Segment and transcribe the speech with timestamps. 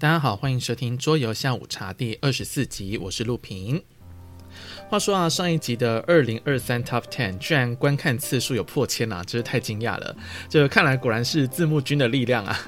[0.00, 3.84] 大家好，欢迎收听桌游下午茶第二十四集，我是陆平。
[4.88, 10.16] 话说啊，上一集的二零二三 Top Ten 居然观看次数有破千啊，真是太惊讶了。
[10.48, 12.58] 这看来果然是字幕君的力量啊。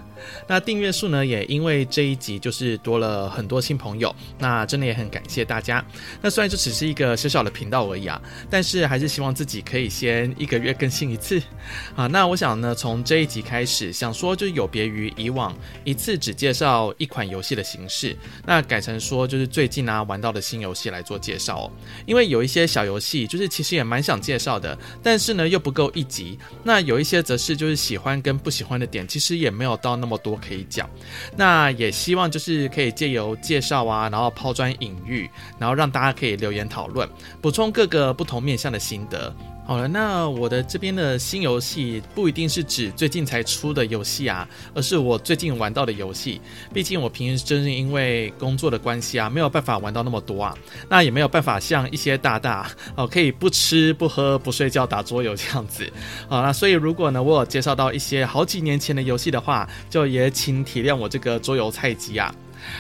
[0.47, 5.85] 那订阅数呢，也因为这一集就是多了很多新朋友，那真的也很感谢大家。
[6.21, 11.43] 那虽然这只是一个小小的频道而已啊，但是还是希望自己可以先一个月更新一次
[11.97, 12.07] 啊。
[12.07, 15.55] 那我想呢，从这一集开始，想说就有别于以往
[15.85, 18.17] 一次只介绍一款游戏的形式，
[18.47, 21.71] 那改成说就是最近啊玩到的新游戏来做介绍哦。
[22.07, 26.39] 因为有一些小游戏就是其实也蛮想介绍的，但是呢又不够一集。
[26.63, 30.12] 那有一些则是就是喜欢跟不喜欢的点，其实也没有到那么。
[30.19, 30.89] 多可以讲，
[31.37, 37.09] 那也希望就是可以借由介绍啊，然后抛砖引玉，然后让大家可以留言讨论，
[37.41, 39.35] 补充各个不同面向的心得。
[39.65, 46.41] 好了，那我的这边的新游戏不一定是指最近才出的游戏啊，而是我最近玩到的游戏。
[46.75, 50.55] 毕竟我平时真是因为工作的关系啊，没有办法玩到那么多啊，
[50.89, 55.91] 那也没有办法像一些大大哦，可以不吃不喝不睡觉打桌游这样子。
[56.29, 62.35] 好，那所以如果呢，我有介绍到一些好几年前的游戏的话，就也请体谅我这个桌游菜鸡啊。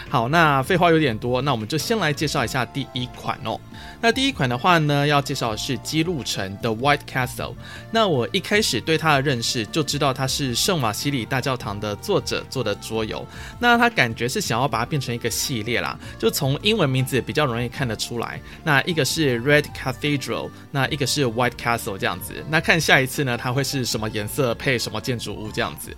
[0.09, 3.59] 好，那废话有点多，那我们就先来介绍一下第一款哦。
[4.01, 7.55] 那第一款的话呢，要介绍的是《姬路城》的 White Castle。
[7.91, 13.25] 那我一开始对它的认识就知道它是圣瓦西里大教堂的作者做的桌游。
[13.61, 18.41] 那他感觉是想要把它变成一个系列啦，就从英文名字比较容易看得出来。
[18.65, 22.35] 那一个是 Red Cathedral，那一个是 White Castle 这样子。
[22.49, 25.97] 那看下一次呢，它会是什么颜色配什么建筑物这样子。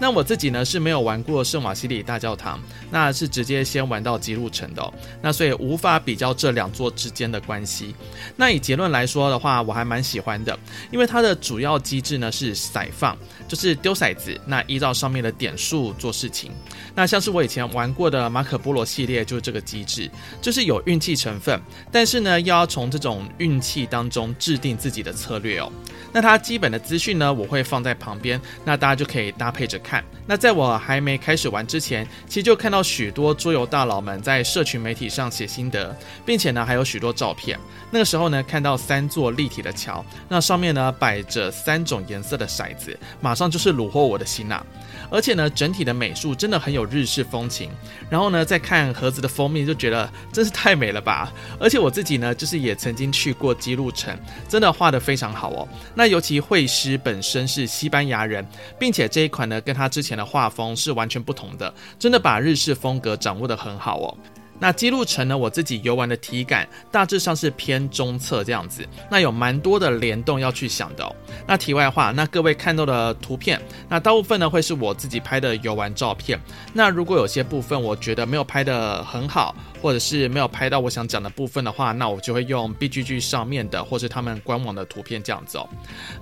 [0.00, 4.92] 那我自己呢是没有玩过圣瓦西里大教堂，那是是直接先玩到极路城的哦。
[5.22, 7.94] 那所以无法比较这两座之间的关系，
[8.36, 10.58] 那以结论来说的话，我还蛮喜欢的，
[10.90, 13.16] 因为它的主要机制呢是骰放，
[13.48, 16.50] 就是丢骰子，那依照上面的点数做事情。
[16.94, 20.10] 那像是我以前玩过的马可波罗系列，就是这个机制，
[20.42, 25.72] 就是有运气成分，但是呢，又要从这种运气当中制定自己的策略哦。
[26.12, 30.04] 那它基本的资讯呢，我会放在旁边，那大家就可以搭配着看。
[30.26, 37.58] 那在我还没开始玩之前，其实就看到许多桌游大佬们在社群媒体上写心得，并且呢，还有许多照片。
[37.90, 44.66] 那个时候呢，看到三座立体的桥，那上面呢摆着三种颜色的骰子，马上就是虏获我的心呐、
[45.10, 47.70] 而且呢，整体的美术真的很有日式风情。
[48.10, 51.32] 然后呢，再看盒子的封面，就觉得真是太美了吧。
[51.60, 55.68] 而且我自己呢，就是也曾经去过姬路城，真的画的非常好哦。
[55.94, 58.44] 那尤其绘师本身是西班牙人，
[58.76, 64.16] 并且这一款呢，跟他之前的画风是完全不同的，真的把日式风格掌握的很好哦。
[64.58, 71.14] 那记录成呢，我自己游玩的体感大致上是偏中侧这样子，那有蛮多的联动要去想的哦。
[71.44, 76.40] 那题外话，那各位看到的图片，那大部分呢会是我自己拍的游玩照片。
[76.72, 79.54] 那如果有些部分我觉得没有拍的很好，
[79.84, 85.68] 或者是没有拍到我想讲的部分的话，那我就会用 BGG 上面的或是他们官网的图片这样子哦。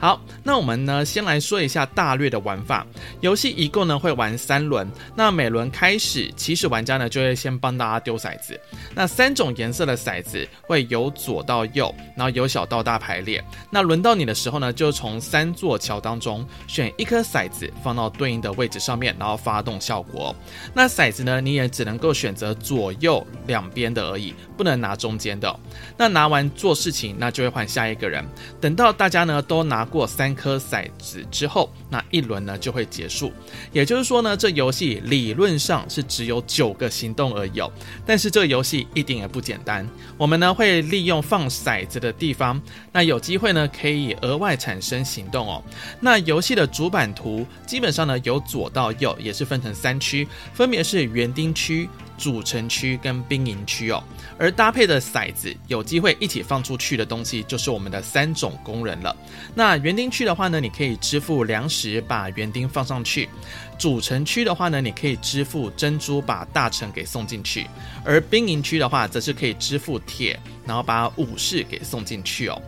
[0.01, 2.85] 好，那我们呢先来说一下大略的玩法。
[3.21, 8.61] 游戏一共呢会玩三轮，那每轮开始，起始玩家呢就会先帮大家丢骰子。
[8.97, 13.41] 那三种颜色的骰子会由左到右，然后由小到大排列。
[13.71, 20.35] 那轮到你的时候呢，就从三座桥当中选一颗骰子放到对应的位置上面，然后发动效果。
[20.75, 23.25] 那骰子呢，你也只能够选择左右。
[23.53, 25.61] 两边的而已，不能拿中间的。
[25.99, 28.25] 那拿完做事情，那就会换下一个人。
[28.59, 33.31] 等到大家呢都拿过三颗骰子之后，那一轮呢就会结束。
[33.71, 37.71] 也就是说呢，这游戏理论上是只有九个行动而已哦。
[38.07, 39.87] 但是这个游戏一点也不简单。
[40.17, 42.59] 我们呢会利用放骰子的地方，
[42.91, 45.63] 那有机会呢可以额外产生行动哦。
[46.01, 51.87] 那游戏的主板图基本上呢由左到右也是分成三区，分别是园丁区。
[52.23, 54.01] 主城区跟兵营区哦，
[54.39, 59.17] 而搭配的骰子有机会一起放出去的东西，就是我们的三种工人了。
[59.57, 63.27] 那园丁区的话呢，你可以支付粮食把园丁放上去；
[63.77, 67.67] 主城区的话呢，你可以支付珍珠把大臣给送进去；
[68.05, 72.61] 而兵营区的话，则是可以支付铁，然后把武士给送进去哦。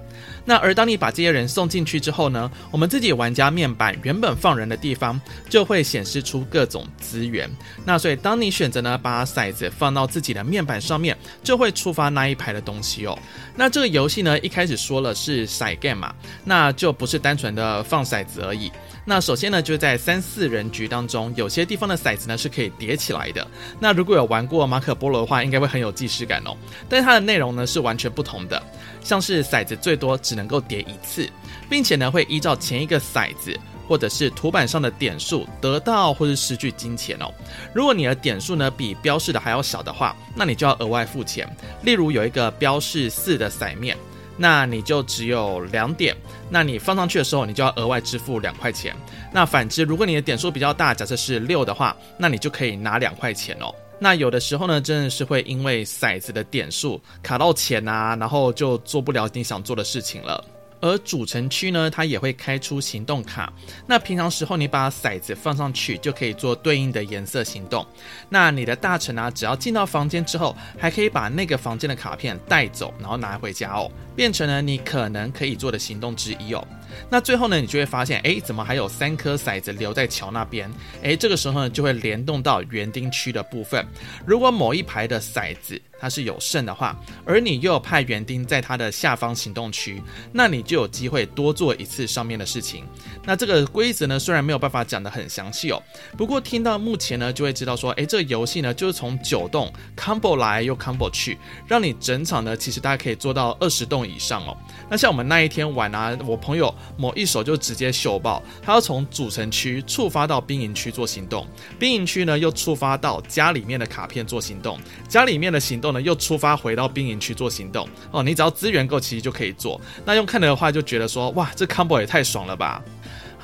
[0.47, 7.51] 那而当你把这些人送进去之后呢，我们自己玩家面板原本放人的地方就会显示出各种资源。
[7.85, 13.19] 那所以当你选择呢把骰子放到自己的面板上面，就会触发那一排的东西哦。
[13.57, 16.15] 那这个游戏呢一开始说了是骰 game 嘛，
[16.45, 18.71] 那就不是单纯的放骰子而已。
[19.07, 23.47] 那首先呢就在三四人局当中，有些地方的骰子呢是可以叠起来的。
[23.81, 26.57] 那如果有玩过马可波罗的话，应该会很有既视感哦。
[26.89, 28.61] 但它的内容呢是完全不同的。
[29.03, 31.31] 像是骰子最多只能够叠一次，
[31.71, 37.31] 并且呢会依照前一个骰子或者是图板上的点数得到或是失去金钱哦。
[37.75, 41.47] 如果你的点数呢比标示的还要小的话，那你就要额外付钱。
[41.83, 43.95] 例如有一个标示四的骰面，
[44.39, 46.17] 那你就只有两点，
[46.49, 48.97] 那你放上去的时候，你就要额外支付两块钱。
[49.31, 53.75] 那反之，如果你的点数比较大，假设是六的话，那你就可以拿两块钱哦。
[53.99, 60.45] 那有的时候呢，真的是会因为骰子的点数卡到钱啊，然后就做不了你想做的事情了。
[60.81, 63.51] 而主城区呢，它也会开出行动卡。
[63.87, 67.87] 那平常时候你把骰子放上去，就可以做对应的颜色行动。
[68.29, 76.63] 那你的大臣啊，只要进到房间之后，还可以把那个房间的卡片带走，然后拿回家哦，变成了你可能可以做的行动之一哦。
[77.11, 80.71] 那最后呢，你就会发现，哎，怎么还有三颗骰子留在桥那边？
[81.03, 83.87] 哎，这个时候呢，就会联动到园丁区的部分。
[84.27, 90.03] 如果某一排的骰子它是有剩的话，而你又有派园丁在它的下方行动区，
[90.33, 92.85] 那你就有机会多做一次上面的事情。
[93.25, 95.83] 那这个规则呢，虽然没有办法讲得很详细哦，
[96.17, 104.57] 不过听到目前呢，就会知道说，哎，这个游戏呢，就是从九栋 combo 来又 combo 去，让你整场呢，其实大家可以做到二十栋以上哦。
[104.91, 106.75] 那像我们那一天玩啊，我朋友。
[106.97, 111.47] 某一手就直接秀爆，他要从主城区触发到兵营区做行动，
[111.79, 114.79] 兵营区呢又触发到家里面的卡片做行动，
[115.09, 117.89] 家里面的行动呢又触发回到兵营区做行动。
[118.11, 119.81] 哦，你只要资源够，其实就可以做。
[120.05, 122.83] 那用看的话就觉得说，哇，这 combo 也太爽了吧！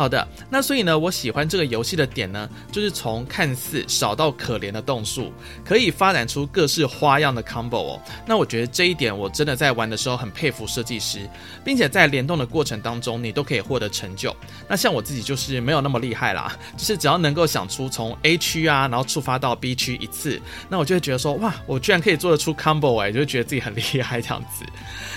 [0.00, 5.30] 好的，那所以呢，我喜欢这个游戏的点呢，就是从看似少到可怜的栋数，
[5.62, 8.00] 可以发展出各式花样的 combo 哦。
[8.26, 11.28] 那我觉得这一点我真的在玩的时候很佩服设计师，
[11.62, 14.34] 并且在联动的过程当中，你都可以获得成就。
[14.66, 24.64] 那像我自己就是没有那么厉害啦，就是只要能够想出从 A 区啊，然后触发到 B 区一次，那我就会觉得说，哇，我居然可以做得出 combo 哎，就会觉得自己很厉害这样子。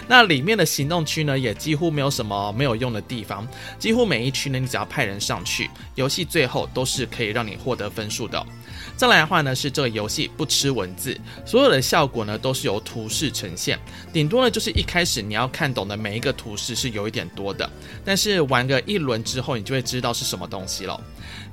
[0.09, 3.47] 那里面的行动区呢，也几乎没有什么没有用的地方，
[3.79, 8.43] 几乎每一区呢，你只要派人上去，游戏最后都是可以让你获得分数的。
[8.97, 11.15] 再来的话呢，是这个游戏不吃文字，
[11.45, 13.77] 所有的效果呢都是由图示呈现，
[14.11, 17.69] 顶多呢就是一开始你要看懂的每一个图示是有一点多的，
[18.03, 20.99] 但是玩个一轮之后，你就会知道是什么东西了。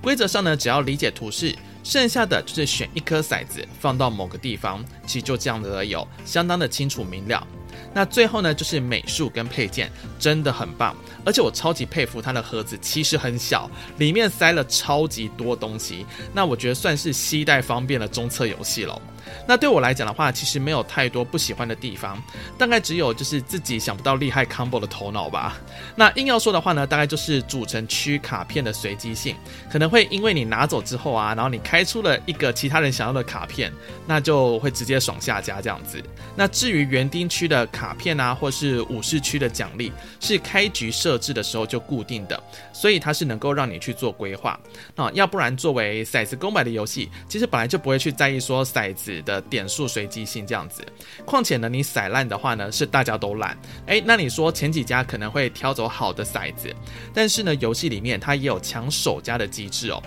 [0.02, 7.46] 规则上呢，只要理解图示，剩下的就是选一颗骰子放到某个地方，其实就这样的有相当的清楚明了。
[7.92, 10.94] 那最后呢，就是美术跟配件真的很棒，
[11.24, 13.68] 而且我超级佩服它的盒子，其实很小，
[13.98, 16.06] 里面塞了超级多东西。
[16.32, 19.00] 那我觉得算是携带方便的中测游戏喽。
[19.46, 22.22] 那对我来讲的话，其实没有太多不喜欢的地方，
[22.58, 25.58] 大概只有就是自己想不到厉害 combo 的头脑吧。
[25.96, 29.34] 那硬要说的话呢，大概就是主城区卡片的随机性，
[29.70, 33.72] 可能会因为你拿走之后啊，然后你开出了一个其他人想要的卡片，
[34.06, 36.02] 那就会直接爽下家这样子。
[36.36, 42.42] 那至于园丁区的卡片啊，或是武士区的奖励，是开局设置的时候就固定的，
[42.72, 44.58] 所以它是能够让你去做规划。
[44.94, 49.19] 那要不然作为骰子公版的游戏，其实本来就不会去在意说骰子。
[49.22, 50.84] 的点数随机性这样子，
[51.24, 53.56] 况且呢，你骰烂的话呢，是大家都烂。
[53.86, 56.74] 诶，那你说前几家可能会挑走好的骰子，
[57.12, 60.02] 但是呢，游戏里面它也有抢首家的机制哦。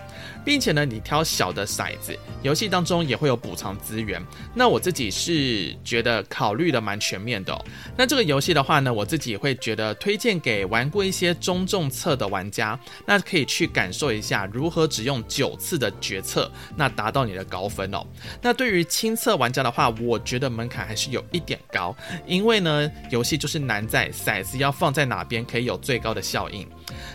[0.46, 4.22] 并且呢，你挑小的骰子，游戏当中也会有补偿资源。
[4.54, 7.66] 那我自己是觉得考虑的蛮全面的哦。
[7.98, 18.06] 那这个游戏的话呢，我自己会觉得推荐给玩过一些中重测的玩家，那可以去感受一下如何只用九次的决策，那达到你的高分哦。
[18.42, 26.68] 那对于轻测玩家的话，我觉得门槛还是有一点高，因为呢，游戏就是难在骰子要放在哪边可以有最高的效应。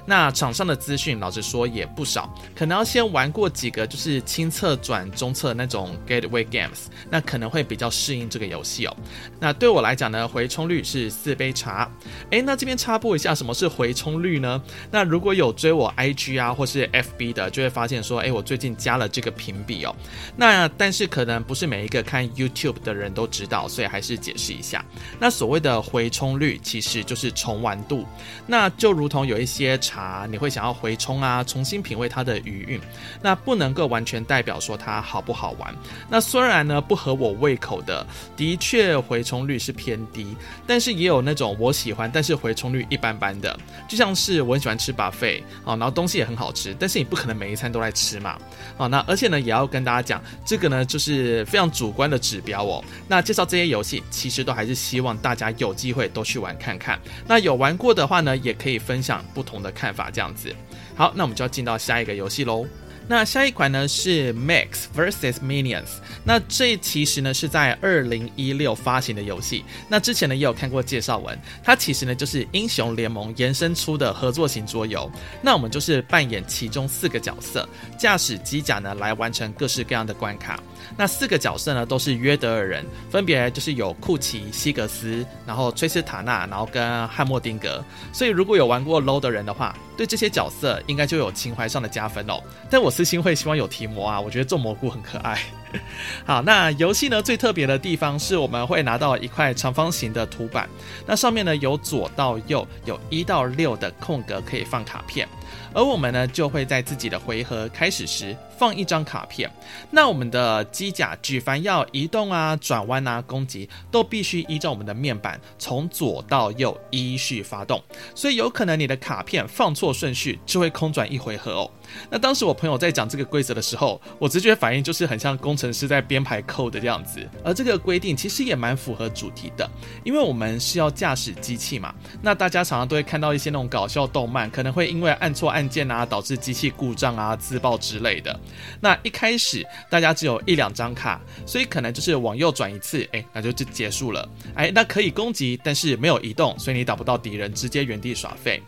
[0.07, 8.97] 那场上的资讯，老实说也不少，可能要先玩过几个就是轻测转中测那种 gateway games，那可能会比较适应这个游戏哦。
[9.39, 11.91] 那对我来讲呢，回冲率是四杯茶。
[12.31, 14.61] 诶，那这边插播一下，什么是回冲率呢？
[14.91, 19.95] 那如果有追我 IG 啊或是 FB 的，就会发现说，诶，我最近加了这个评比哦。
[20.37, 24.85] 那但是可能不是每一个看 YouTube 的人都知道，所以还是解释一下。
[25.19, 28.07] 那所谓的回冲率，其实就是重玩度。
[28.47, 29.68] 那就如同有一些。
[29.69, 32.81] 些茶你会想要回冲啊，重新品味它的余韵，
[33.23, 35.75] 那不能够完全代表说它好不好玩。
[36.09, 38.07] 那虽然呢不合我胃口的，
[38.37, 43.59] 的确回冲率是偏低，但是也有那种我喜欢，但是回冲率一般般的。
[43.89, 48.39] 就像是我很喜欢吃 buffet 啊，然后东西也很好吃，但是你不可能每一餐都来吃嘛。
[48.77, 52.85] 啊，那而且呢也要跟大家讲，这个呢就是非常主观的指标哦。
[53.07, 56.99] 那介绍这些游戏，其实都还是希望大家有机会都去玩看看。
[57.27, 60.55] 那有玩过的话呢，也可以分享不同的看法，这样子。
[60.95, 62.67] 好，那我们就要进到下一个游戏喽。
[63.11, 65.88] 那下一款呢是 Mechs vs Minions，
[66.25, 69.65] 那这其实呢是在二零一六发行的游戏。
[69.88, 75.11] 那之前呢也有看过介绍文，它其实呢就是英雄联盟延伸出的合作型桌游。
[75.41, 77.67] 那我们就是扮演其中四个角色，
[77.99, 80.62] 驾驶机甲呢来完成各式各样的关卡。
[80.97, 87.85] 那四个角色呢都是约德尔人，分别就是有库奇、西格斯，然后崔斯塔纳，然后跟汉默丁格。
[88.13, 92.41] 所以如果有玩过 LOL 的人的话，对这些角色应该就有情怀上的加分哦。
[92.71, 95.39] 但我私心会希望有提摩啊，我觉得种蘑菇很可爱。
[96.25, 100.67] 好，那游戏呢最特别的地方是我们会拿到一块长方形的图板，
[101.07, 105.29] 那上面呢由左到右有一到六的空格可以放卡片，
[105.75, 109.50] 而我们呢就会在自己的回合开始时放一张卡片。
[109.91, 117.83] 那我们的机甲举凡要移动啊、转弯啊、攻击，都必须依照我们的面板从左到右依序发动，
[118.15, 121.71] 所以有可能你的卡片放错顺序就会空转一回合哦。
[122.11, 127.27] 那当时我朋友在讲这个规则的时候，我直觉反应就是很像工程师在编排 code 的样子。
[127.45, 129.69] 而这个规定其实也蛮符合主题的，
[130.05, 131.95] 因为我们是要驾驶机器嘛。
[132.21, 138.38] 那大家常常都会看到一些那种搞笑动漫，可能会因为按错按键啊，导致机器故障啊、自爆之类的。
[138.81, 144.28] 那一开始大家只有一两张卡，所以可能就是往右转一次，哎，那就就结束了。
[144.55, 148.62] 哎，那可以攻击，但是没有移动，所以你打不到敌人，直接原地耍废。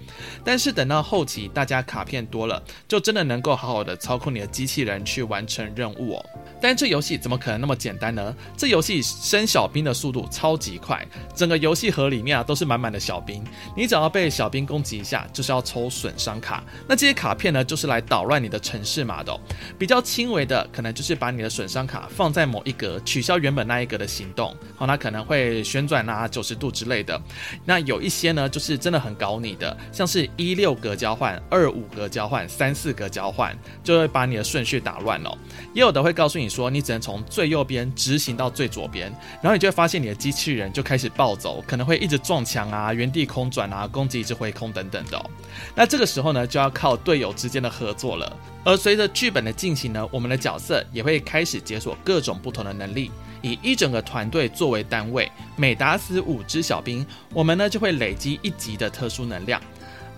[0.44, 6.26] 但是等到后期大家卡片多了，就真的能够好好的操控你的机器人去完成任务哦。
[6.60, 8.34] 但这游戏怎么可能那么简单呢？
[8.56, 13.42] 这游戏升小兵的速度超级快，整个游戏盒里面啊都是满满的小兵。
[13.76, 16.62] 你只要被小兵攻击一下，就是要抽损伤卡。
[16.88, 19.38] 那这些卡片呢，就是来捣乱你的城市码的。
[19.78, 24.54] 比较轻微的，可能就是把你的损伤卡放在某一格，取消原本那一格的行动。
[24.76, 27.20] 好，那可能会旋转啊九十度之类的。
[27.64, 35.38] 那有一些呢，就是真的很搞你的，像是一六格交换、二五格交换、三四格交换，就会把你的顺序打乱了。
[35.74, 39.10] 也有的会告诉你说，你只能从最右边直行到最左边，
[39.42, 45.30] 然后你就会发现你的机器人就开始暴走，可能会一直撞墙啊、原地空转啊、攻击一直回空等等的。
[45.74, 48.36] 那这个时候呢，就要靠队友之间的合作了。
[48.62, 53.10] 而随着剧本的进行呢，我们的角色也会开始解锁各种不同的能力，
[53.42, 59.60] 以一整个团队作为单位，每打死五只小兵，我们呢就会累积一级的特殊能量。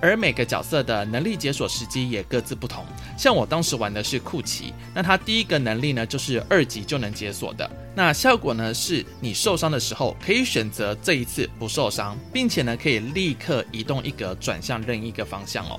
[0.02, 2.85] 而每个角色的能力解锁时机也各自不同，
[3.16, 15.78] 像我当时玩的是库奇，那他第一个能力呢就是二级就能解锁的，那效果呢是你受伤的时候可以选择这一次不受伤，并且呢可以立刻移动一格转向任意一个方向哦。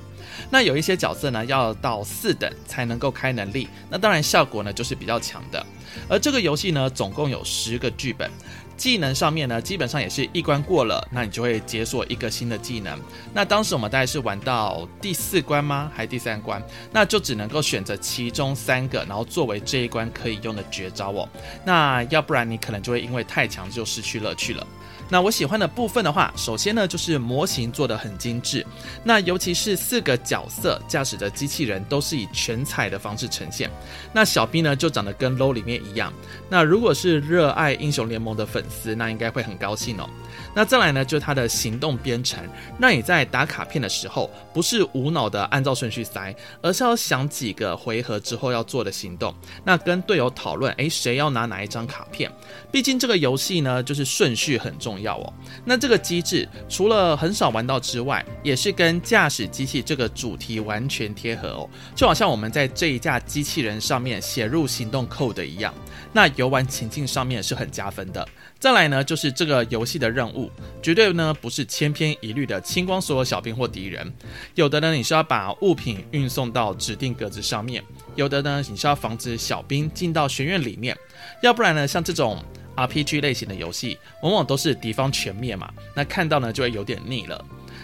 [0.49, 5.63] 那有一些角色呢要到四等才能够开能力，那当然效果呢就是比较强的。
[6.07, 8.31] 而这个游戏呢总共有十个剧本。
[8.75, 12.99] 技能上面呢，基本上也是一关过了，那你就会解锁一个新的技能。
[13.33, 15.91] 那当时我们大概是玩到第四关吗？
[15.95, 16.61] 还是第三关？
[16.91, 21.29] 那就只能够选择其中三个，然后作为这一关可以用的绝招哦。
[21.63, 24.65] 那要不然你可能就会因为太强就失去乐趣了。
[25.09, 28.65] 那我喜欢的部分的话，首先呢就是模型做的很精致，
[29.03, 33.69] 那尤其是四个角色驾驶的机器人都是以全彩的方式呈现。
[34.11, 36.11] 那小兵呢就长得跟 LOL 里面一样。
[36.49, 40.09] 那如果是热爱英雄联盟的粉丝，那应该会很高兴哦。
[40.55, 42.43] 那再来呢就是它的行动编程，
[42.77, 49.33] 那你在打卡片的时候，不是无脑的按照顺序塞，而是要想几个回合之后要做的行动。
[49.63, 52.31] 那跟队友讨论，诶，谁要拿哪一张卡片？
[52.71, 55.03] 毕竟这个游戏呢就是顺序很重重。
[55.03, 55.33] 要哦，
[55.65, 65.73] 那这个机制除了很少玩到之外，也是跟驾驶机器这个主题完全贴合哦，就好像我们在这一架机器人上面写入行动 code 一样，
[66.13, 68.25] 那游玩情境上面是很加分的。
[68.59, 70.49] 再来呢，就是这个游戏的任务，
[70.81, 74.09] 绝对呢不是千篇一律的清光所有小兵或敌人，
[74.55, 77.83] 有的呢你是要把物品运送到指定格子上面，
[78.15, 80.97] 有的呢你是要防止小兵进到学院里面，
[81.41, 82.41] 要不然呢像这种。
[82.75, 87.43] RPG 类型的游戏往往都是敌方全灭嘛，那看到呢就会有点腻了。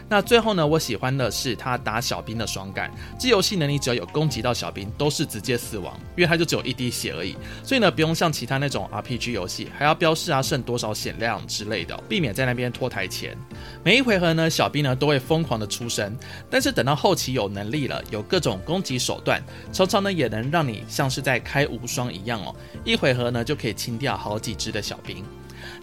[0.10, 2.92] 那最后呢，我喜欢的是他打小兵的爽感。
[3.20, 7.36] 这游戏呢，你只要有攻击到小兵，都是直接死亡，因为它就只有一滴血而已。
[7.64, 13.38] 所以呢，不用像其他那种 RPG 游戏还要标示啊剩多少血量之类的，避免在那边拖台前。
[13.84, 16.18] 每一回合呢，小兵呢都会疯狂的出生，
[16.50, 19.40] 但是等到后期有能力了，有各种攻击手段，
[19.72, 25.24] 常常呢也能让你像是在开无双一样哦，一回合呢就可以清掉好几只的小兵。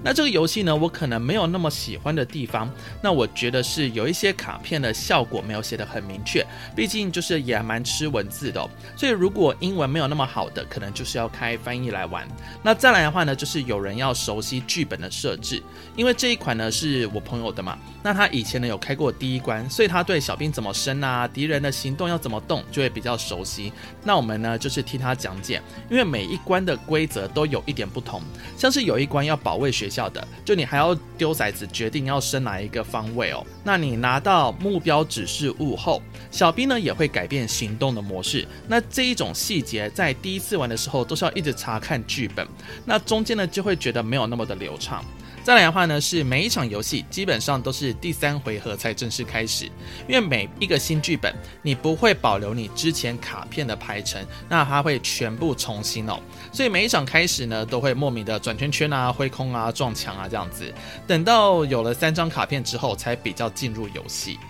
[0.02, 2.71] 那这个游戏呢，我可能没有那么喜欢的地方，
[3.02, 8.68] 那我觉得是有一些卡片的效果没有写得很明确，毕竟就是也蛮吃文字的。
[8.97, 12.26] 所以如果英文没有那么好的，可能就是要开翻译来玩。
[12.62, 15.62] 那再来的话呢，就是有人要熟悉剧本的设置，
[15.97, 23.73] 因为这一款呢是我朋友的嘛，那他以前呢有开过第一关，所以他对小兵怎么升啊，敌人的行动要怎么动，就会比较熟悉。
[24.04, 28.23] 那我们呢就是替他讲解，因为每一关的规则都有一点不同，
[28.56, 33.44] 像是有一关要保卫学校的，就你还要丢骰子决定要升哪一个方位哦。
[33.64, 38.46] 那你拿到目标指示物后，小兵呢也会改变行动的模式。
[38.68, 42.46] 那这一种细节在第一次玩的时候都是要一直查看剧本，
[42.85, 45.04] 那中间呢就会觉得没有那么的流畅。
[45.47, 49.67] 再来的话呢，是每一场游戏基本上都是第三回合才正式开始，
[50.09, 56.19] 因为每一个新剧本你不会保留你之前卡片的排程，那它会全部重新哦，
[56.50, 60.75] 所以每一场开始呢都会莫名的转圈圈啊、挥空啊、撞墙啊这样子，
[61.07, 64.41] 等到有了三张卡片之后才比较进入游戏。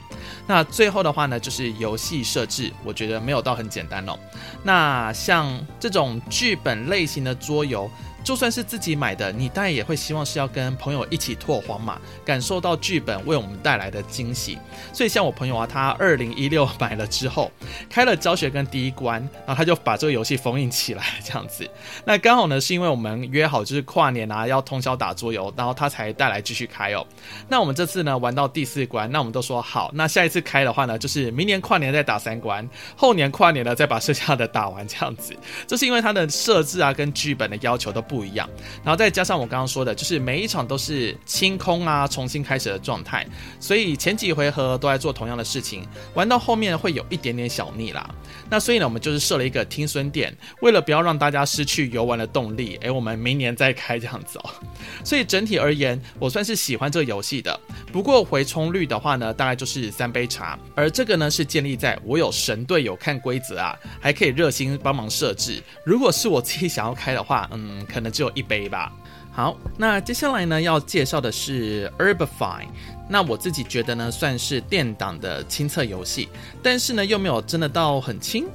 [0.47, 4.19] 那最后的话呢，就是游戏设置，我觉得没有到很简单哦。
[4.62, 7.91] 那像这种剧本类型的桌游。
[8.26, 14.59] 就算是自己买的，你当然也会希望是要跟朋友一起拓荒嘛，感受到剧本为我们带来的惊喜。
[14.92, 17.52] 所以像我朋友啊，他二零一六买了之后，
[17.88, 21.71] 开了教学跟第一关，然后他就把这个游戏封印起来这样子。
[22.04, 27.06] 那刚好呢，是因为我们约好就是跨年啊要通宵打桌游，然后他才带来继续开哦。
[27.49, 35.33] 那我们这次呢玩到第四关，那我们都说好，那下一次开的话呢，就是明年跨年再打三关，后年跨年呢再把剩下的打完这样子。
[35.68, 38.15] 这是因为它的设置啊跟剧本的要求都不。
[38.16, 38.49] 不一样，
[38.82, 43.26] 然后再加上我刚刚说的，就是每一场都是清空啊，重新开始的状态，
[43.61, 48.08] 所以前几回合都在做同样的事情，玩到后面会有一点点小腻啦。
[48.49, 54.50] 那所以呢，我们就是设了一个听孙点，为了不要让大家失去游玩的动力，诶，我们明年再开这样子哦。
[55.04, 57.61] 所以整体而言，我算是喜欢这个游戏的。
[57.92, 65.62] 不过回冲率的话呢，大概就是三杯茶，而这个呢是建立在我有神队友看规则啊，还可以热心帮忙设置。
[65.85, 68.05] 如果是我自己想要开的话，嗯，可能。
[68.10, 68.92] 只有一杯吧。
[69.32, 72.64] 好，那接下来呢，要介绍的是 Urbify。
[73.08, 76.28] 那我自己觉得呢，算是电档的亲测游戏，
[76.62, 78.46] 但是呢，又没有真的到很亲。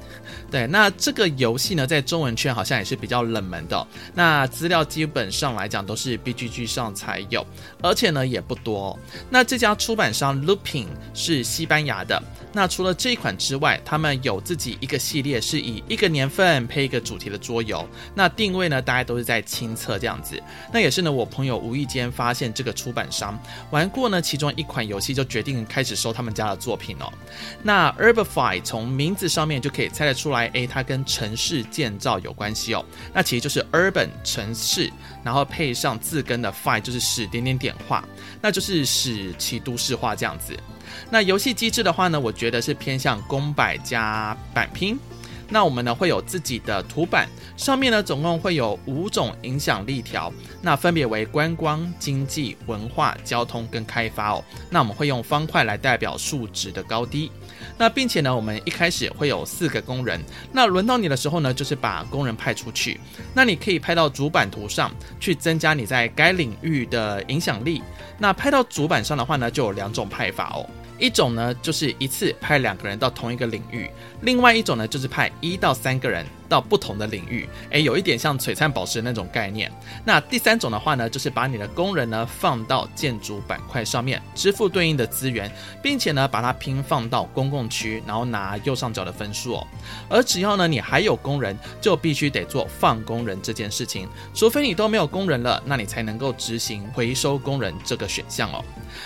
[0.50, 3.88] 对，那这个游戏呢，在中文圈好像也是比较冷门的。
[4.16, 7.46] 那资料基本上来讲都是 BGG 上才有，
[7.82, 8.98] 而且呢也不多。
[9.30, 12.22] 那这家出版商 Looping 是西班牙的。
[12.54, 17.88] 那除了这一款之外，他们有自己一个系列，是以一个年份配一个主题的桌游。
[18.14, 20.42] 那定位呢，大概都是在亲测这样子。
[20.74, 27.12] 那也是呢，我朋友无意间发现这个出版商玩过呢其中一款游戏，就决定开始收他们家的作品哦。
[27.64, 32.84] 那 Urbify 从名字上面就可以猜得出来，诶，它跟城市建造有关系哦。
[33.14, 34.92] 那其实就是 urban 城市，
[35.24, 38.04] 然后配上字根的 fy 就是使点点点画，
[38.42, 40.58] 那就是使其都市化这样子。
[41.10, 44.98] 那游戏机制的话呢，我觉得是偏向公摆加板拼。
[45.54, 47.28] 那我们呢会有自己的图板，
[47.58, 54.42] 上面呢总共会有五种影响力条，那分别为观光、经济、文化、交通跟开发哦。
[54.70, 57.30] 那我们会用方块来代表数值的高低。
[57.82, 60.22] 那并且呢，我们一开始会有四个工人。
[60.52, 63.00] 那轮到你的时候呢，就是把工人派出去。
[63.34, 67.82] 那你可以派到主板图上去增加你在该领域的影响力。
[68.20, 70.70] 那派到主板上的话呢，就有两种派法哦。
[71.00, 73.88] 一种呢，就是一次派两个人到同一个领域；
[74.22, 76.24] 另外一种呢，就是派一到三个人。
[76.52, 79.72] 到不同的领域，诶，有一点像璀璨宝石那种概念。
[80.04, 85.50] 那第三种的话呢，就是把你的工人呢放到建筑板块上面，支付对应的资源，
[85.82, 89.68] 并且呢把它拼放到公共区，然后拿右上角的分数哦。
[90.10, 98.62] 而只要呢你还有工人，就必须得做放工人这件事情，除非你都没有工人了，那你才能够执行回收工人这个选项哦。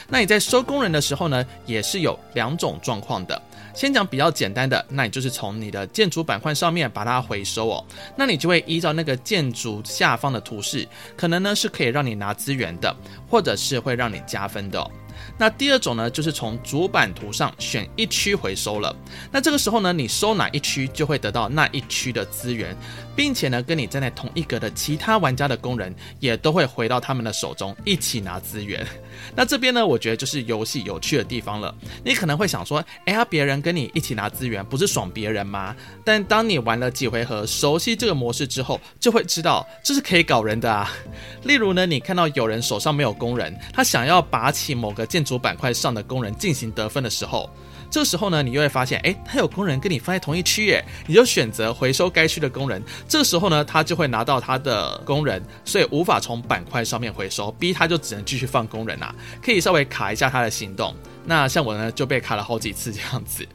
[0.10, 3.40] 那你在收工人的时候呢，也是有两种状况的。
[3.76, 7.86] 先讲比较简单的，那你就是从你的建筑板块上面把它回收哦，
[8.16, 12.96] 那你就会依照那个建筑下方的图示，可能呢是可以让你拿资源的，
[13.30, 14.90] 或者是会让你加分的。
[15.38, 18.96] 那第二种呢，就是从主板图上选一区回收了。
[19.32, 22.76] 那这个时候呢，你收哪一区就会得到那一区的资源，
[23.16, 28.86] 并且呢，跟你站在同一格的其他玩家的工人也都会回到他们的手中，一起拿资源。
[29.36, 31.74] 那这边呢，我觉得就是游戏有趣的地方了。
[32.04, 35.76] 你可能会想说，哎呀，别人跟你一起拿资源，不是爽别人吗？
[36.04, 40.92] 但当你玩了几回合，熟悉这个模式之后，就会知道这是可以搞人的啊。
[41.44, 44.96] 例如呢，你看到有人手上没有工人，他想要拔起某个。
[44.96, 47.50] 个建筑板块上的工人进行得分的时候，
[47.90, 52.82] 这时候呢，你又会发现，哎，他有工人跟你放在同一区，耶，你就选择回收该区的工人。
[53.08, 60.96] 这时候呢，他就会拿到他的工人，所以无法从板块上面回收，B 他就只能继续放工人啊，可以稍微卡一下他的行动。
[61.26, 63.48] 那像我呢，就被卡了好几次这样子。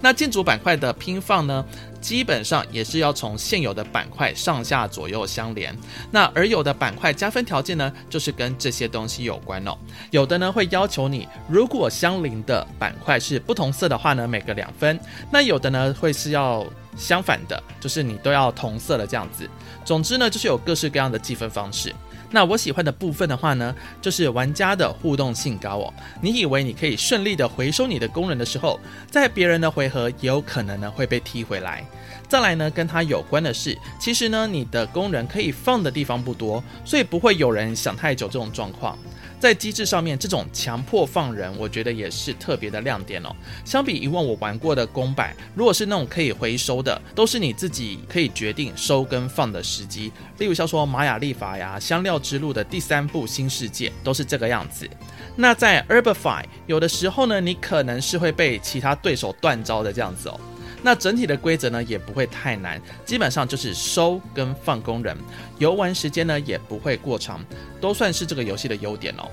[0.00, 1.64] 那建筑板块的拼放呢，
[2.02, 5.74] 基本上也是要从现有的板块上下左右相连。
[6.10, 9.74] 那而有的板块加分条件呢，就是跟这些东西有关哦。
[10.10, 14.98] 有的呢会要求你，如果相邻的板块是不同色的话呢，每个两分。
[15.30, 19.48] 那有的呢会是要相反的，就是你都要同色的这样子。
[19.84, 21.94] 总之呢，就是有各式各样的计分方式。
[22.32, 25.94] 那我喜欢的部分的话呢，就是玩家的互动性高哦。
[26.20, 31.84] 你以为你可以顺利的回收你的工人的时候，在别人的回合也有可能呢会被踢回来。
[32.28, 38.98] 再来呢，跟它有关的是，其实呢你的工人可以放的地方不多，所以不会有人想太久这种状况。
[39.42, 43.34] 在机制上面，这种强迫放人，我觉得也是特别的亮点哦。
[43.64, 50.12] 相比以往我玩过的公版，如果是那种可以回收的，都是你自己可以决定收跟放的时机。
[50.38, 54.88] 例如像说玛雅历法呀、香料之路的第三部新世界，都是这个样子。
[55.34, 60.40] 那在 Urbify，有的时候呢，你可能是会被其他对手断招的这样子哦。
[60.82, 65.16] 那整体的规则呢，也不会太难，基本上就是收跟放工人，
[65.58, 67.44] 游玩时间呢也不会过长，
[67.80, 69.28] 都算是这个游戏的优点哦。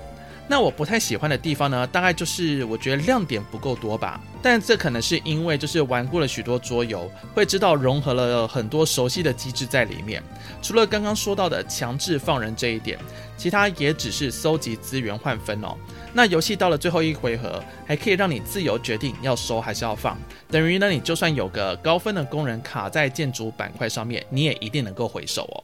[0.50, 4.20] 那我不太喜欢的地方呢，大概就是我觉得亮点不够多吧。
[4.42, 10.20] 但这可能是因为就是玩过了许多桌游，会知道融合了很多熟悉的机制在里面。
[10.60, 12.98] 除了刚刚说到的强制放人这一点，
[13.36, 15.76] 其他也只是搜集资源换分哦。
[16.12, 20.18] 那游戏到了最后一回合，还可以让你自由决定要收还是要放。
[20.48, 25.62] 等于呢，你就算有个高分的工人卡在建筑板块上面，你也一定能够回收哦。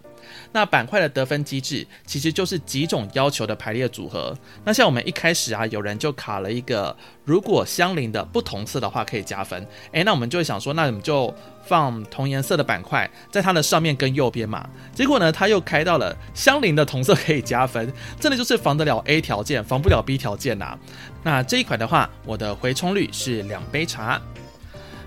[0.53, 4.37] 那板块的得分机制其实就是几种要求的排列组合。
[4.65, 9.67] 那像我们一开始啊，有人就卡了一个，如果相邻的不同色的话可以加分。
[9.93, 11.35] 诶，那我们就会想说，那我们就
[11.67, 14.69] 放同颜色的板块在它的上面跟右边嘛。
[14.95, 20.79] 结果呢，他又开到了相邻的同色可以加分，真的就是防得了 A 条件，防不了 B 条件呐、
[21.23, 24.21] 那这一款的话，我的回冲率是两杯茶。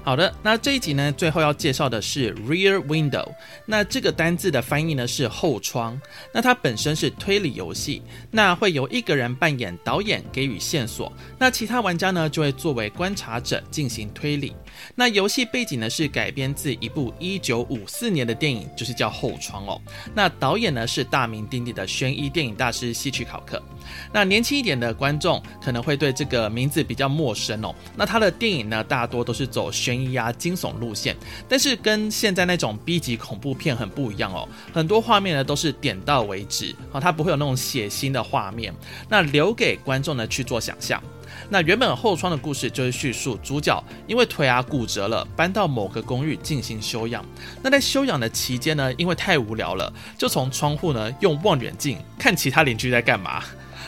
[0.02, 3.32] 好的，那这一集呢，最后要介绍的是 Rear Window。
[3.66, 6.00] 那这个单字的翻译呢是后窗。
[6.34, 14.56] 那它本身是推理游戏，那会由一个人扮演导演给予线索，那其他玩家呢就会作为观察者进行推理。
[14.96, 19.80] 那游戏背景呢是改编自一部一九五四年的电影，就是叫《后窗》哦。
[20.16, 23.62] 那导演呢是大名鼎鼎的悬疑电影大师希区考克。
[24.12, 27.74] 那年轻一点的观众可能会对这个名字比较陌生哦。
[27.96, 31.16] 那他的电影呢大多都是走悬疑啊惊悚路线，
[31.48, 34.48] 但是跟现在那种 B 级恐怖片很不一样哦。
[34.74, 38.74] 很多画面呢都是点到为止啊，它不会有那种血腥的画面，
[39.08, 41.02] 那留给观众呢去做想象。
[41.48, 47.26] 那原本后窗的故事就是叙述主角因为腿啊骨折了，搬到某个公寓进行休养。
[47.62, 53.44] 那在休养的期间呢，因为太无聊了，就从窗户呢用望远镜看其他邻居在干嘛。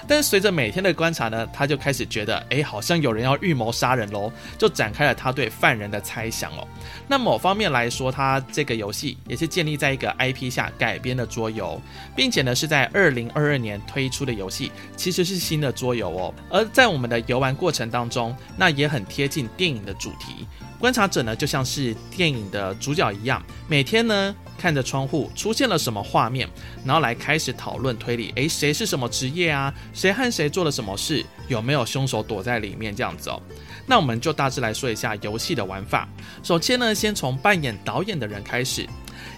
[0.07, 6.67] 但是随着每天的观察呢，他就开始觉得，哎，好像有人要预谋杀人喽，就展开了他对犯人的猜想哦。
[7.07, 11.81] 那某方面来说，他这个游戏也是建立在一个 IP 下改编的桌游，
[12.15, 16.33] 并且呢是在二零二二年推出的游戏，其实是新的桌游哦。
[16.49, 20.47] 而在我们的游玩过程当中，那也很贴近电影的主题。
[20.79, 26.47] 观察者呢，就像是电影的主角一样，每天呢看着窗户出现了什么画面，
[26.85, 28.31] 然后来开始讨论推理。
[28.35, 29.73] 诶，谁是什么职业啊？
[29.91, 31.25] 谁和谁做了什么事？
[31.47, 32.95] 有没有凶手躲在里面？
[32.95, 33.41] 这样子哦。
[33.87, 36.07] 那我们就大致来说一下游戏的玩法。
[36.43, 38.87] 首先呢，先从扮演导演的人开始。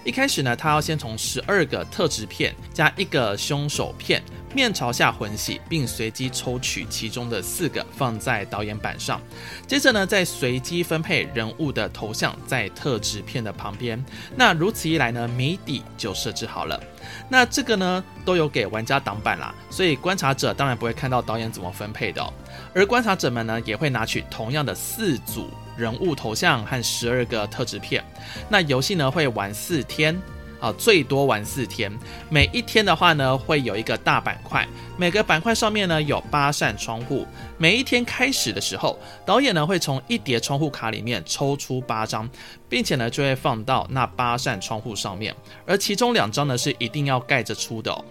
[0.04, 4.22] 一开始呢，他要先从十二个特质片加一个凶手片。
[4.54, 9.20] 面朝下混洗，并随机抽取其中的四个放在导演板上，
[9.66, 14.02] 接着呢，再随机分配人物的头像在特质片的旁边。
[14.36, 16.80] 那如此一来呢，谜底就设置好了。
[17.28, 22.24] 那这个呢，都有给玩家挡板啦，所以观察者当然不会看到导演怎么分配的。
[22.72, 28.04] 而观察者们呢，也会拿取同样的四组人物头像和十二个特质片。
[28.48, 30.16] 那游戏呢，会玩四天。
[30.64, 31.92] 啊，最多玩四天。
[32.30, 37.26] 每一天的话呢，会有一个大板块，每个板块上面呢有八扇窗户。
[37.58, 42.26] 每一天开始的时候，导演呢会从一叠窗户卡里面抽出八张，
[42.66, 48.02] 并且呢就会放到那八扇窗户上面，而其中两张呢是一定要盖着出的哦。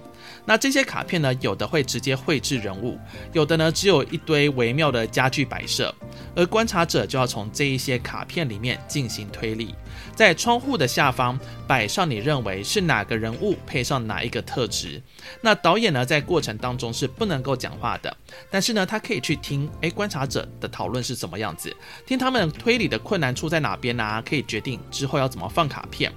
[0.46, 3.00] 那这些卡片呢，有的会直接绘制人物，
[3.32, 5.94] 有的呢只有一堆微妙的家具摆设，
[6.36, 9.74] 而观察者就要从这一些卡片里面进行推理。
[10.16, 15.02] 在窗户的下方摆上你认为是哪个人物配上哪一个特质。
[15.42, 18.16] 那导演呢，在过程当中是不能够讲话的，
[18.52, 26.12] 但是呢，他可以去听，诶，观察者的讨论是怎么样子，听他们推理的困难处在哪边啊，可以决定之后要怎么放卡片。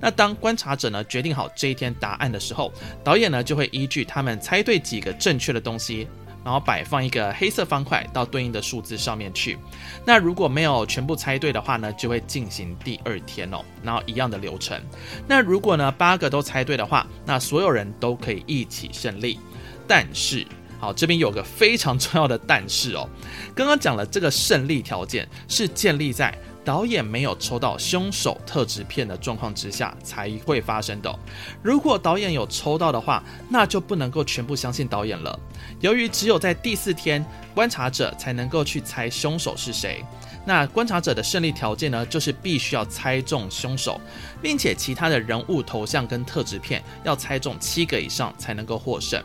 [0.00, 2.72] 那当观察者呢决定好这一天答案的时候，
[3.04, 6.08] 导演呢就会依据他们猜对几个正确的东西。
[6.46, 9.58] 然后摆放一个黑色方块到对应的数字上面去。
[10.04, 13.64] 那如果没有全部猜对的话呢，就会进行第二天哦。
[13.82, 14.80] 然后一样的流程。
[15.26, 19.40] 那如果呢八个都猜对的话，那所有人都可以一起胜利。
[19.88, 20.46] 但是，
[20.78, 23.08] 好，这边有个非常重要的但是哦。
[23.52, 26.32] 刚刚讲了这个胜利条件是建立在。
[26.66, 31.16] 导演没有抽到凶手特质片的状况之下才会发生的。
[31.62, 35.38] 如果导演有抽到的话，那就不能够全部相信导演了。
[35.78, 37.24] 由于只有在第四天，
[37.54, 40.04] 观察者才能够去猜凶手是谁。
[40.44, 44.00] 那观察者的胜利条件呢，就是必须要猜中凶手，
[44.42, 49.22] 并且其他的人物头像跟特质片要猜中七个以上才能够获胜。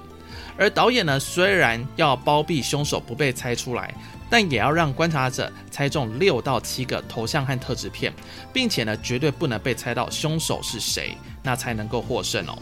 [0.56, 3.92] 而导演呢，虽然要包庇凶手不被猜出来。
[4.32, 8.14] 但也要让观察者猜中六到七个头像和特质片，
[8.54, 12.58] 并且呢，绝对不能被猜到凶手是谁，那才能够获胜哦。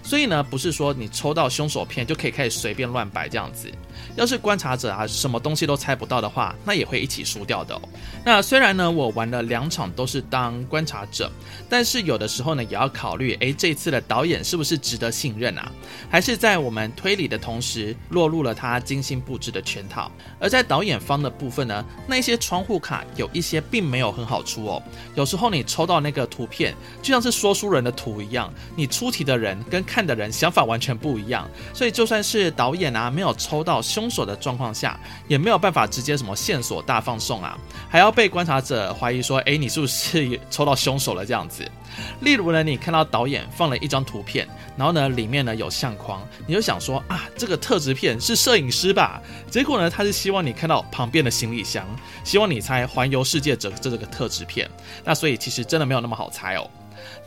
[0.00, 3.68] 所以呢，不是说你抽到凶手片就可以开始随便乱摆这样子。
[4.16, 7.80] 要是观察者啊，什么东西都猜不到的话，那也会一起输掉的哦。
[8.24, 11.30] 那虽然呢，我玩了两场都是当观察者，
[11.68, 15.70] 但是有的时候呢，也要考虑，诶，这次的导演是不是值得信任啊？
[16.10, 20.10] 还是在我们推理的同时，落入了他精心布置的圈套？
[20.40, 24.82] 而在导演方的部分呢，那些窗户卡有一些并没有很好出哦。
[25.14, 37.56] 有时候你抽到那个图片，就像是说书人的图一样，你出题的人跟看的人想法完全不一样，所以就算是导演啊，没有抽到凶手的状况下，也没有办法直接什么线索大放送啊，
[37.88, 41.66] 还要被观察者怀疑说，诶，你是不是抽到凶手了这样子？
[42.20, 44.46] 例如呢，你看到导演放了一张图片，
[44.76, 49.20] 然后呢，里面呢有相框，你就想说啊，这个特质片是摄影师吧？
[49.50, 51.84] 结果呢，他是希望你看到旁边的行李箱，
[52.22, 54.70] 希望你猜环游世界者这个特质片。
[55.04, 56.68] 那所以其实真的没有那么好猜哦。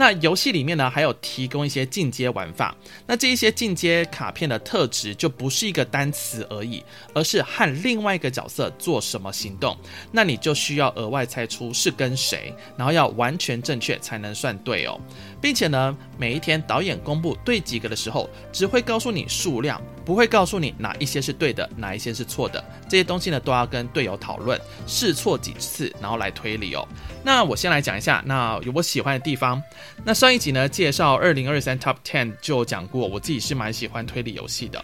[0.01, 2.75] 那游戏里面呢，还有提供一些进阶玩法。
[3.05, 6.83] 那这一些进阶卡片的特质就不是一个单词而已，
[7.13, 9.77] 而是和另外一个角色做什么行动。
[10.11, 14.99] 那你就需要额外猜出是跟谁，然后要完全正确才能算对哦。
[15.39, 22.63] 并且呢，每一天导演公布对几个的时候，只会告诉你数量，不会告诉你哪一些是对的，哪一些是错的。
[22.89, 26.87] 这些东西呢，都要跟队友讨论，试错几次，然后来推理哦。
[27.23, 29.61] 那我先来讲一下，那有我喜欢的地方。
[30.03, 34.83] 那上一集呢，介绍二零二三 Top Ten 就讲过，我自己是蛮喜欢推理游戏的。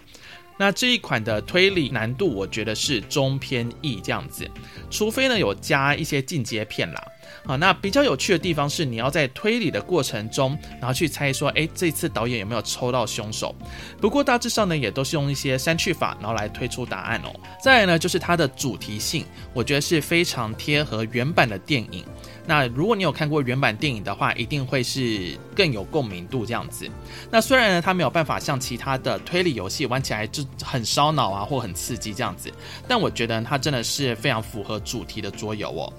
[0.58, 4.50] 那这一款的推理难度，我觉得是中偏易这样子，
[4.90, 7.04] 除非呢有加一些进阶片啦。
[7.46, 13.56] 好，那比较有趣的地方是，你要在推理的过程中，然后去猜说，诶，这次导演有没有抽到凶手？
[14.02, 17.34] 不过大致上呢，也都是用一些删去法，然后来推出答案哦。
[17.62, 22.04] 再来呢，就是它的主题性，我觉得是非常贴合原版的电影。
[22.48, 26.90] 那如果你有看过原版电影的话，一定会是更有共鸣度这样子。
[27.30, 32.50] 那虽然呢，它没有办法像其他的推理游戏玩起来就很烧脑啊，或很刺激这样子，
[32.88, 35.92] 但我觉得它真的是非常符合主题的桌游哦。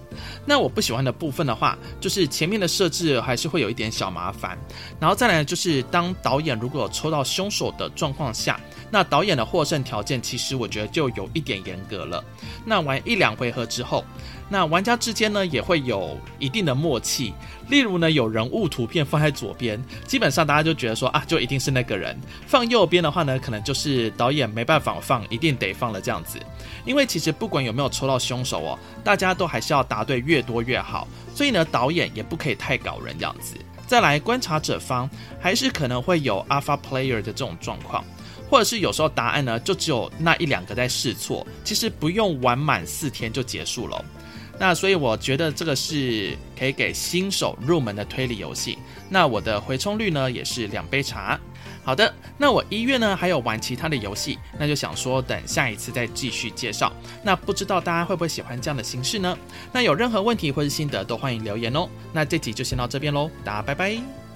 [0.47, 4.59] 那我不喜欢的部分的话，就是前面的设置还是会有一点小麻烦。
[4.99, 8.59] 然后再来就是，当导演如果有抽到凶手的状况下，
[8.91, 12.25] 那导演的获胜条件其实我觉得就有一点严格了。
[12.65, 14.03] 那玩一两回合之后，
[14.49, 17.33] 那玩家之间呢也会有一定的默契，
[17.69, 22.15] 例如呢有人物图片放在左边，基本上大家就觉得说啊，就一定是那个人；
[22.47, 26.39] 放右边的话呢，可能就是导演没办法放，一定得放了这样子。
[26.85, 33.55] 因为其实不管有没有抽到凶手哦，大家都还是要答对越多越好，所以呢导演也不可以太搞人这样子。
[33.87, 35.09] 再来观察者方
[35.41, 38.05] 还是可能会有 Alpha Player 的这种状况。
[38.51, 44.03] 或者是有时候答案呢，就只有那一两个在试错，其实不用玩满四天就结束了。
[44.59, 48.79] 那所以我觉得这个是可以给新手入门的推理游戏。
[49.09, 51.39] 那我的回充率呢也是两杯茶。
[51.85, 56.93] 好的，那我一月呢还有玩其他的游戏，那就想说等下一次再继续介绍。
[57.23, 59.39] 那不知道大家会不会喜欢这样的形式呢？
[59.73, 61.89] 那有任何问题或是心得都欢迎留言哦。
[62.13, 64.28] 那这集就先到这边喽，大家拜拜。